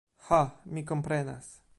Ha, 0.29 0.39
mi 0.65 0.83
komprenas. 0.93 1.51